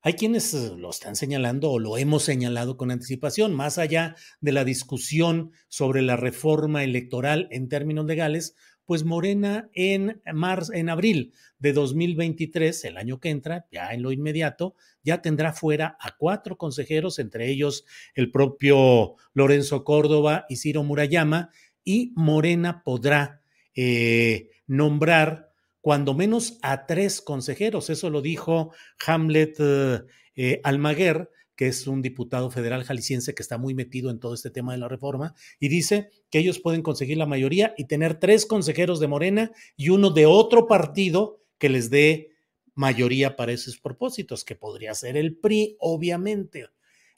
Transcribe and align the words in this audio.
Hay 0.00 0.12
quienes 0.12 0.54
eh, 0.54 0.74
lo 0.76 0.90
están 0.90 1.16
señalando 1.16 1.70
o 1.70 1.78
lo 1.78 1.98
hemos 1.98 2.22
señalado 2.22 2.76
con 2.76 2.90
anticipación, 2.90 3.54
más 3.54 3.78
allá 3.78 4.14
de 4.40 4.52
la 4.52 4.64
discusión 4.64 5.52
sobre 5.68 6.02
la 6.02 6.16
reforma 6.16 6.84
electoral 6.84 7.48
en 7.50 7.68
términos 7.68 8.06
legales, 8.06 8.54
pues 8.84 9.04
Morena 9.04 9.68
en 9.74 10.22
marzo, 10.32 10.72
en 10.72 10.88
abril 10.88 11.34
de 11.58 11.72
2023, 11.72 12.84
el 12.84 12.96
año 12.96 13.20
que 13.20 13.28
entra, 13.28 13.66
ya 13.70 13.90
en 13.90 14.02
lo 14.02 14.12
inmediato, 14.12 14.76
ya 15.02 15.20
tendrá 15.20 15.52
fuera 15.52 15.98
a 16.00 16.16
cuatro 16.16 16.56
consejeros, 16.56 17.18
entre 17.18 17.50
ellos 17.50 17.84
el 18.14 18.30
propio 18.30 19.16
Lorenzo 19.34 19.84
Córdoba 19.84 20.46
y 20.48 20.56
Ciro 20.56 20.84
Murayama, 20.84 21.50
y 21.84 22.12
Morena 22.14 22.82
podrá 22.82 23.42
eh, 23.74 24.50
nombrar 24.66 25.47
cuando 25.80 26.14
menos 26.14 26.58
a 26.62 26.86
tres 26.86 27.20
consejeros. 27.20 27.90
Eso 27.90 28.10
lo 28.10 28.22
dijo 28.22 28.72
Hamlet 29.06 29.56
eh, 29.58 30.00
eh, 30.36 30.60
Almaguer, 30.64 31.30
que 31.56 31.66
es 31.66 31.86
un 31.88 32.02
diputado 32.02 32.50
federal 32.50 32.84
jalisciense 32.84 33.34
que 33.34 33.42
está 33.42 33.58
muy 33.58 33.74
metido 33.74 34.10
en 34.10 34.20
todo 34.20 34.34
este 34.34 34.50
tema 34.50 34.72
de 34.72 34.78
la 34.78 34.88
reforma, 34.88 35.34
y 35.58 35.68
dice 35.68 36.10
que 36.30 36.38
ellos 36.38 36.60
pueden 36.60 36.82
conseguir 36.82 37.18
la 37.18 37.26
mayoría 37.26 37.74
y 37.76 37.86
tener 37.86 38.20
tres 38.20 38.46
consejeros 38.46 39.00
de 39.00 39.08
Morena 39.08 39.50
y 39.76 39.88
uno 39.88 40.10
de 40.10 40.26
otro 40.26 40.68
partido 40.68 41.42
que 41.58 41.68
les 41.68 41.90
dé 41.90 42.30
mayoría 42.74 43.34
para 43.34 43.50
esos 43.50 43.78
propósitos, 43.80 44.44
que 44.44 44.54
podría 44.54 44.94
ser 44.94 45.16
el 45.16 45.36
PRI, 45.36 45.76
obviamente. 45.80 46.66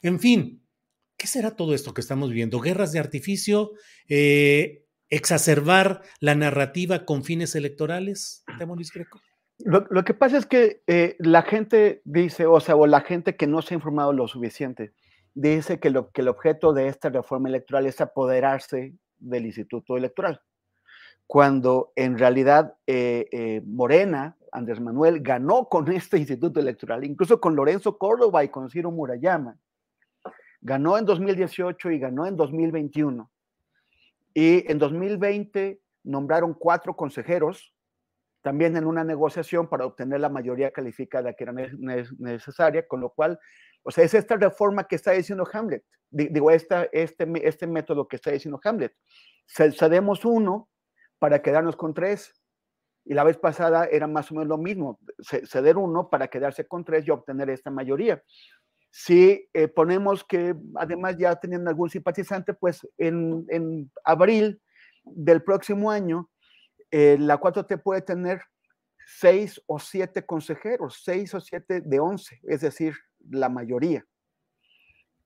En 0.01 0.19
fin, 0.19 0.63
¿qué 1.17 1.27
será 1.27 1.55
todo 1.55 1.75
esto 1.75 1.93
que 1.93 2.01
estamos 2.01 2.31
viendo? 2.31 2.59
Guerras 2.59 2.91
de 2.91 2.99
artificio, 2.99 3.73
eh, 4.09 4.80
exacerbar 5.11 6.01
la 6.19 6.33
narrativa 6.35 7.05
con 7.05 7.23
fines 7.23 7.53
electorales, 7.55 8.43
Greco? 8.93 9.21
Lo, 9.59 9.85
lo, 9.91 10.03
que 10.03 10.15
pasa 10.15 10.37
es 10.37 10.47
que 10.47 10.81
eh, 10.87 11.15
la 11.19 11.43
gente 11.43 12.01
dice, 12.03 12.47
o 12.47 12.59
sea, 12.59 12.75
o 12.75 12.87
la 12.87 13.01
gente 13.01 13.35
que 13.35 13.45
no 13.45 13.61
se 13.61 13.75
ha 13.75 13.77
informado 13.77 14.11
lo 14.13 14.27
suficiente, 14.27 14.93
dice 15.35 15.79
que, 15.79 15.91
lo, 15.91 16.09
que 16.09 16.21
el 16.21 16.29
objeto 16.29 16.73
de 16.73 16.87
esta 16.87 17.09
reforma 17.09 17.49
electoral 17.49 17.85
es 17.85 18.01
apoderarse 18.01 18.95
del 19.19 19.45
Instituto 19.45 19.97
Electoral, 19.97 20.41
cuando 21.27 21.91
en 21.95 22.17
realidad 22.17 22.73
eh, 22.87 23.27
eh, 23.31 23.61
Morena, 23.65 24.35
Andrés 24.51 24.79
Manuel, 24.79 25.19
ganó 25.21 25.65
con 25.69 25.91
este 25.91 26.17
Instituto 26.17 26.59
Electoral, 26.59 27.03
incluso 27.03 27.39
con 27.39 27.55
Lorenzo 27.55 27.97
Córdoba 27.99 28.43
y 28.43 28.49
con 28.49 28.69
Ciro 28.69 28.89
Murayama. 28.89 29.57
Ganó 30.61 30.97
en 30.97 31.05
2018 31.05 31.91
y 31.91 31.99
ganó 31.99 32.25
en 32.25 32.35
2021 32.35 33.29
y 34.33 34.69
en 34.71 34.77
2020 34.79 35.81
nombraron 36.03 36.53
cuatro 36.53 36.95
consejeros, 36.95 37.73
también 38.41 38.75
en 38.75 38.85
una 38.85 39.03
negociación 39.03 39.69
para 39.69 39.85
obtener 39.85 40.19
la 40.19 40.29
mayoría 40.29 40.71
calificada 40.71 41.33
que 41.33 41.43
era 41.43 41.53
necesaria, 41.53 42.87
con 42.87 43.01
lo 43.01 43.11
cual, 43.11 43.39
o 43.83 43.91
sea, 43.91 44.03
es 44.03 44.13
esta 44.13 44.35
reforma 44.35 44.85
que 44.85 44.95
está 44.95 45.11
diciendo 45.11 45.47
Hamlet, 45.51 45.83
digo, 46.09 46.51
esta, 46.51 46.85
este, 46.91 47.27
este 47.47 47.67
método 47.67 48.07
que 48.07 48.15
está 48.15 48.31
diciendo 48.31 48.59
Hamlet. 48.63 48.93
Cedemos 49.45 50.25
uno 50.25 50.69
para 51.19 51.41
quedarnos 51.41 51.75
con 51.75 51.93
tres, 51.93 52.33
y 53.05 53.13
la 53.13 53.23
vez 53.23 53.37
pasada 53.37 53.85
era 53.85 54.07
más 54.07 54.31
o 54.31 54.35
menos 54.35 54.47
lo 54.47 54.57
mismo, 54.57 54.99
ceder 55.47 55.77
uno 55.77 56.09
para 56.09 56.27
quedarse 56.27 56.67
con 56.67 56.83
tres 56.85 57.07
y 57.07 57.11
obtener 57.11 57.49
esta 57.49 57.71
mayoría. 57.71 58.23
Si 58.91 59.49
eh, 59.53 59.69
ponemos 59.69 60.25
que 60.25 60.53
además 60.75 61.15
ya 61.17 61.35
teniendo 61.37 61.69
algún 61.69 61.89
simpatizante, 61.89 62.53
pues 62.53 62.85
en, 62.97 63.45
en 63.49 63.89
abril 64.03 64.61
del 65.05 65.41
próximo 65.43 65.89
año, 65.89 66.29
eh, 66.91 67.15
la 67.17 67.39
4T 67.39 67.81
puede 67.81 68.01
tener 68.01 68.41
seis 69.05 69.61
o 69.65 69.79
siete 69.79 70.25
consejeros, 70.25 71.01
seis 71.03 71.33
o 71.33 71.39
siete 71.39 71.79
de 71.79 71.99
once, 72.01 72.39
es 72.43 72.61
decir, 72.61 72.95
la 73.29 73.47
mayoría. 73.47 74.05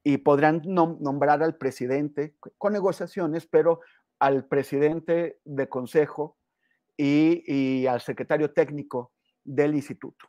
Y 0.03 0.17
podrán 0.17 0.61
nom 0.65 0.99
nombrar 1.01 1.41
al 1.41 1.57
presidente 1.57 2.35
con 2.59 2.73
negociaciones, 2.73 3.47
pero 3.47 3.81
al 4.19 4.45
presidente 4.45 5.39
de 5.43 5.67
consejo 5.67 6.37
y 6.95 7.87
al 7.87 7.99
secretario 7.99 8.53
técnico 8.53 9.11
del 9.43 9.73
instituto. 9.73 10.27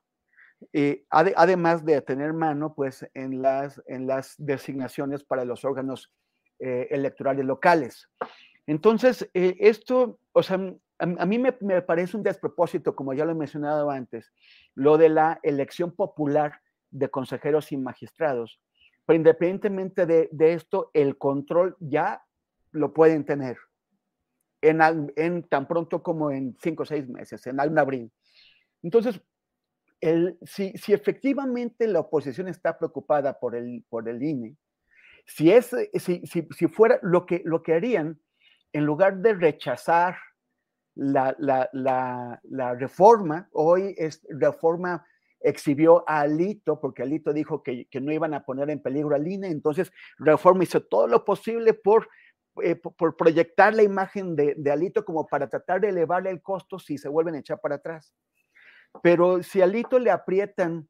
Eh, 0.72 1.05
ad, 1.11 1.28
además 1.37 1.84
de 1.84 2.00
tener 2.03 2.33
mano 2.33 2.75
pues, 2.75 3.06
en, 3.15 3.43
las, 3.43 3.83
en 3.87 4.06
las 4.06 4.34
designaciones 4.39 5.22
para 5.25 5.44
los 5.44 5.65
órganos 5.65 6.12
eh, 6.59 6.89
electorales 6.91 7.44
locales. 7.44 8.09
Entonces, 8.67 9.28
eh, 9.34 9.56
esto, 9.61 10.19
o 10.33 10.43
sea, 10.43 10.59
a, 10.99 11.27
mí 11.27 11.39
me, 11.39 11.56
me, 11.61 11.83
parece 11.83 12.17
un 12.17 12.22
despropósito, 12.22 12.97
como 12.97 13.12
ya 13.12 13.25
lo 13.25 13.33
he 13.33 13.34
mencionado 13.34 13.91
antes, 13.91 14.33
lo 14.75 14.97
de 14.97 15.11
la 15.11 15.39
elección 15.43 15.93
popular 15.93 16.61
de 16.91 17.09
consejeros 17.11 17.71
y 17.73 17.77
magistrados. 17.77 18.61
Pero 19.05 19.19
independientemente 19.19 20.06
de, 20.06 20.28
de 20.33 20.55
esto, 20.55 20.91
el 20.94 21.17
control 21.19 21.77
ya 21.78 22.25
lo 22.73 22.93
pueden 22.93 23.25
tener 23.25 23.56
en, 24.62 25.12
en, 25.17 25.43
tan 25.44 25.69
pronto 25.69 26.03
como 26.03 26.31
en 26.31 26.56
cinco 26.61 26.83
o 26.83 26.87
seis 26.87 27.06
meses, 27.09 27.47
en 27.47 27.61
abril. 27.61 28.11
Entonces, 28.83 29.21
si, 30.45 30.73
efectivamente 30.93 31.87
la 31.87 32.01
oposición 32.01 32.49
está 32.49 32.77
preocupada 32.79 33.39
por 33.39 33.55
el, 33.55 33.84
por 33.89 34.09
el 34.09 34.23
INE, 34.23 34.57
si, 35.27 35.51
es, 35.51 35.75
si, 35.95 36.27
si, 36.27 36.47
si 36.51 36.69
fuera 36.69 36.99
lo 37.03 37.27
que, 37.27 37.43
lo 37.45 37.62
que 37.62 37.75
harían, 37.75 38.21
en 38.73 38.85
lugar 38.85 39.19
de 39.19 39.35
rechazar 39.35 40.17
la, 40.95 41.35
la, 41.39 41.69
la, 42.43 42.75
reforma, 42.75 43.49
hoy 43.53 43.95
es 43.99 44.27
reforma 44.31 45.06
exhibió 45.41 46.05
a 46.09 46.20
Alito, 46.20 46.81
porque 46.81 47.03
Alito 47.03 47.32
dijo 47.32 47.62
que, 47.62 47.87
que, 47.87 48.00
no 48.00 48.12
iban 48.12 48.35
a 48.35 48.44
poner 48.44 48.70
en 48.70 48.81
peligro 48.81 49.15
al 49.15 49.29
INE, 49.29 49.49
entonces 49.49 49.93
Reforma 50.19 50.65
hizo 50.65 50.82
todo 50.82 51.06
lo 51.06 51.25
posible 51.25 51.75
por, 51.75 52.09
eh, 52.62 52.75
por 52.75 53.17
proyectar 53.17 53.75
la 53.75 53.82
imagen 53.82 54.35
de, 54.35 54.55
de, 54.56 54.70
Alito 54.70 55.05
como 55.05 55.26
para 55.26 55.49
tratar 55.49 55.81
de 55.81 55.91
elevarle 55.91 56.31
el 56.31 56.43
costo 56.43 56.79
si 56.79 56.99
se 56.99 57.09
vuelven 57.09 57.35
a 57.35 57.41
echar 57.41 57.61
para 57.61 57.76
atrás. 57.76 58.15
Pero 59.02 59.43
si 59.43 59.62
a 59.62 59.66
Lito 59.66 59.98
le 59.98 60.10
aprietan 60.10 60.88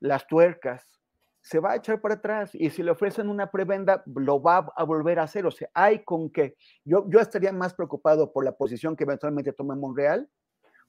las 0.00 0.26
tuercas, 0.26 1.00
se 1.42 1.58
va 1.58 1.72
a 1.72 1.76
echar 1.76 2.00
para 2.00 2.14
atrás 2.14 2.50
y 2.54 2.70
si 2.70 2.82
le 2.82 2.90
ofrecen 2.90 3.28
una 3.28 3.50
prebenda, 3.50 4.02
lo 4.06 4.42
va 4.42 4.70
a 4.76 4.84
volver 4.84 5.18
a 5.18 5.24
hacer. 5.24 5.46
O 5.46 5.50
sea, 5.50 5.70
hay 5.72 6.04
con 6.04 6.30
que 6.30 6.56
yo, 6.84 7.06
yo 7.08 7.20
estaría 7.20 7.52
más 7.52 7.74
preocupado 7.74 8.32
por 8.32 8.44
la 8.44 8.52
posición 8.52 8.94
que 8.94 9.04
eventualmente 9.04 9.52
toma 9.52 9.74
Monreal, 9.74 10.28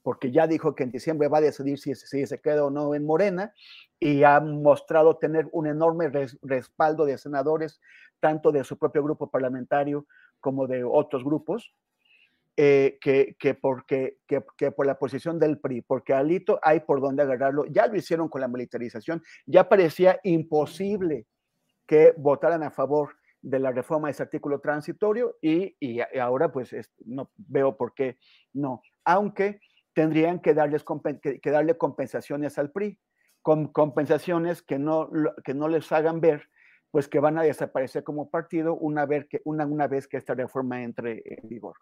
porque 0.03 0.31
ya 0.31 0.47
dijo 0.47 0.75
que 0.75 0.83
en 0.83 0.91
diciembre 0.91 1.27
va 1.27 1.37
a 1.37 1.41
decidir 1.41 1.79
si, 1.79 1.95
si 1.95 2.25
se 2.25 2.41
queda 2.41 2.65
o 2.65 2.69
no 2.69 2.95
en 2.95 3.05
Morena 3.05 3.53
y 3.99 4.23
ha 4.23 4.39
mostrado 4.39 5.17
tener 5.17 5.47
un 5.51 5.67
enorme 5.67 6.09
res, 6.09 6.37
respaldo 6.41 7.05
de 7.05 7.17
senadores, 7.17 7.79
tanto 8.19 8.51
de 8.51 8.63
su 8.63 8.77
propio 8.77 9.03
grupo 9.03 9.29
parlamentario 9.29 10.05
como 10.39 10.67
de 10.67 10.83
otros 10.83 11.23
grupos. 11.23 11.73
Eh, 12.63 12.99
que, 13.01 13.35
que, 13.39 13.55
porque, 13.55 14.19
que, 14.27 14.69
por 14.69 14.85
la 14.85 14.99
posición 14.99 15.39
del 15.39 15.57
PRI, 15.57 15.81
porque 15.81 16.13
Alito 16.13 16.59
hay 16.61 16.81
por 16.81 17.01
dónde 17.01 17.23
agarrarlo. 17.23 17.65
Ya 17.65 17.87
lo 17.87 17.97
hicieron 17.97 18.29
con 18.29 18.39
la 18.39 18.47
militarización, 18.47 19.23
ya 19.47 19.67
parecía 19.67 20.19
imposible 20.21 21.25
que 21.87 22.13
votaran 22.15 22.61
a 22.61 22.69
favor 22.69 23.15
de 23.41 23.57
la 23.57 23.71
reforma 23.71 24.09
de 24.09 24.11
ese 24.11 24.21
artículo 24.21 24.59
transitorio 24.59 25.37
y, 25.41 25.75
y 25.79 26.01
ahora 26.19 26.51
pues 26.51 26.75
no 27.03 27.31
veo 27.35 27.75
por 27.75 27.95
qué 27.95 28.19
no, 28.53 28.83
aunque 29.05 29.59
tendrían 29.95 30.39
que, 30.39 30.53
darles, 30.53 30.85
que 31.41 31.49
darle 31.49 31.79
compensaciones 31.79 32.59
al 32.59 32.71
PRI, 32.71 32.99
con 33.41 33.73
compensaciones 33.73 34.61
que 34.61 34.77
no, 34.77 35.09
que 35.43 35.55
no 35.55 35.67
les 35.67 35.91
hagan 35.91 36.21
ver 36.21 36.43
pues 36.91 37.07
que 37.07 37.19
van 37.19 37.37
a 37.37 37.43
desaparecer 37.43 38.03
como 38.03 38.29
partido 38.29 38.75
una 38.75 39.05
vez 39.05 39.25
que, 39.27 39.41
una, 39.45 39.65
una 39.65 39.87
vez 39.87 40.07
que 40.07 40.17
esta 40.17 40.35
reforma 40.35 40.83
entre 40.83 41.23
en 41.25 41.47
vigor. 41.47 41.77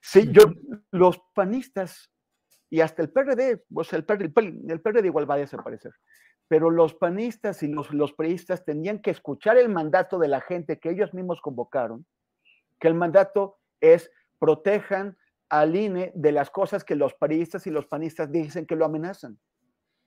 Sí, 0.00 0.28
yo, 0.32 0.44
los 0.90 1.20
panistas 1.34 2.10
y 2.70 2.80
hasta 2.80 3.02
el 3.02 3.10
PRD, 3.10 3.62
o 3.72 3.84
sea, 3.84 3.98
el 3.98 4.04
PRD, 4.04 4.32
el 4.68 4.80
PRD 4.80 5.06
igual 5.06 5.30
va 5.30 5.34
a 5.34 5.38
desaparecer, 5.38 5.92
pero 6.48 6.70
los 6.70 6.94
panistas 6.94 7.62
y 7.62 7.68
los, 7.68 7.92
los 7.92 8.14
priistas 8.14 8.64
tenían 8.64 9.00
que 9.00 9.10
escuchar 9.10 9.58
el 9.58 9.68
mandato 9.68 10.18
de 10.18 10.28
la 10.28 10.40
gente 10.40 10.78
que 10.78 10.90
ellos 10.90 11.12
mismos 11.12 11.40
convocaron, 11.40 12.06
que 12.80 12.88
el 12.88 12.94
mandato 12.94 13.58
es 13.80 14.10
protejan 14.38 15.16
al 15.48 15.76
INE 15.76 16.12
de 16.14 16.32
las 16.32 16.50
cosas 16.50 16.82
que 16.82 16.96
los 16.96 17.14
priistas 17.14 17.66
y 17.66 17.70
los 17.70 17.86
panistas 17.86 18.32
dicen 18.32 18.66
que 18.66 18.74
lo 18.74 18.84
amenazan 18.84 19.38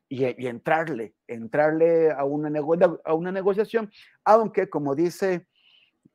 y, 0.09 0.47
entrarle, 0.47 1.13
entrarle 1.27 2.11
a 2.11 2.25
una, 2.25 2.49
a 3.05 3.13
una 3.13 3.31
negociación, 3.31 3.91
aunque 4.25 4.67
como 4.67 4.95
dice 4.95 5.47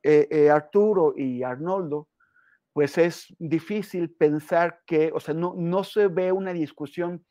eh, 0.03 0.27
eh, 0.29 0.49
Arturo 0.49 1.13
y 1.15 1.43
Arnoldo, 1.43 2.09
pues 2.73 2.97
es 2.97 3.33
difícil 3.39 4.11
pensar 4.11 4.81
que, 4.85 5.11
o 5.13 5.21
sea, 5.21 5.33
no, 5.33 5.55
no 5.57 5.85
se 5.85 6.07
ve 6.07 6.33
una 6.33 6.51
discusión 6.51 7.25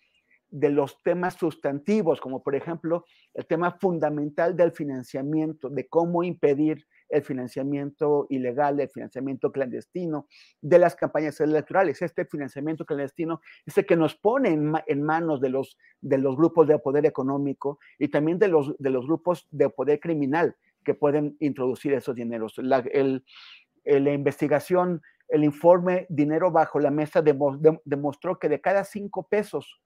de 0.49 0.71
los 0.71 1.03
temas 1.03 1.35
sustantivos, 1.35 2.21
como 2.21 2.43
por 2.43 2.55
ejemplo 2.55 3.05
el 3.35 3.45
tema 3.47 3.73
fundamental 3.73 4.57
del 4.57 4.73
financiamiento, 4.73 5.69
de 5.69 5.87
cómo 5.87 6.23
impedir 6.23 6.87
el 7.09 7.23
financiamiento 7.23 8.27
ilegal, 8.31 8.81
el 8.81 8.89
financiamiento 8.89 9.53
clandestino 9.53 10.27
de 10.61 10.79
las 10.79 10.97
campañas 10.97 11.41
electorales. 11.41 12.03
Este 12.03 12.25
financiamiento 12.25 12.85
clandestino 12.85 13.41
es 13.67 13.77
el 13.79 13.87
que 13.87 13.97
nos 13.97 14.15
pone 14.15 14.51
en, 14.87 15.03
manos 15.03 15.41
de 15.41 15.51
los, 15.51 15.79
de 16.01 16.19
los 16.19 16.37
grupos 16.37 16.67
de 16.67 16.79
poder 16.79 17.07
económico 17.07 17.79
y 17.99 18.09
también 18.09 18.39
de 18.39 18.49
los, 18.49 18.77
de 18.79 18.91
los 18.91 19.07
grupos 19.07 19.47
de 19.51 19.69
poder 19.71 20.01
criminal 20.01 20.57
que 20.85 20.95
pueden 20.95 21.37
introducir 21.41 21.93
esos 21.95 22.15
dineros. 22.15 22.55
La, 22.59 22.79
el, 22.93 23.25
la 23.85 24.13
investigación, 24.13 25.03
el 25.29 25.45
informe 25.45 26.07
Dinero 26.09 26.51
bajo 26.51 26.79
la 26.79 26.91
mesa 26.91 27.23
demostró 27.23 28.39
que 28.39 28.49
de 28.49 28.61
cada 28.61 28.85
cinco 28.85 29.27
pesos 29.29 29.81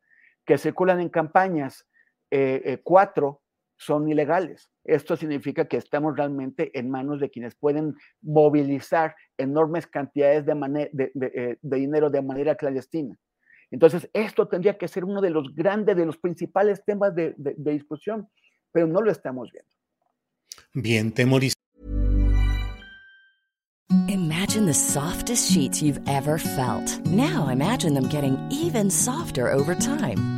que 0.44 0.58
circulan 0.58 1.00
en 1.00 1.08
campañas, 1.08 1.86
eh, 2.30 2.62
eh, 2.64 2.80
cuatro 2.82 3.42
son 3.78 4.08
ilegales. 4.08 4.68
Esto 4.84 5.16
significa 5.16 5.66
que 5.66 5.76
estamos 5.76 6.16
realmente 6.16 6.76
en 6.78 6.90
manos 6.90 7.20
de 7.20 7.30
quienes 7.30 7.54
pueden 7.54 7.94
movilizar 8.20 9.14
enormes 9.36 9.86
cantidades 9.86 10.44
de, 10.44 10.90
eh, 11.34 11.56
de, 11.60 11.76
dinero 11.76 12.10
de 12.10 12.22
manera 12.22 12.56
clandestina. 12.56 13.16
Entonces, 13.70 14.08
esto 14.12 14.48
tendría 14.48 14.76
que 14.76 14.88
ser 14.88 15.04
uno 15.04 15.20
de 15.20 15.30
los 15.30 15.54
grandes, 15.54 15.96
de 15.96 16.06
los 16.06 16.16
principales 16.16 16.82
temas 16.84 17.14
de, 17.14 17.34
discusión, 17.58 18.28
pero 18.72 18.86
no 18.86 19.00
lo 19.00 19.10
estamos 19.10 19.50
viendo. 19.52 19.70
Bien, 20.74 21.12
Temoris. 21.12 21.54
Imagine 24.08 24.66
the 24.66 24.74
softest 24.74 25.50
sheets 25.50 25.82
you've 25.82 26.00
ever 26.08 26.38
felt. 26.38 27.00
Now 27.06 27.48
imagine 27.48 27.94
them 27.94 28.08
getting 28.08 28.36
even 28.50 28.90
softer 28.90 29.52
over 29.52 29.74
time. 29.74 30.37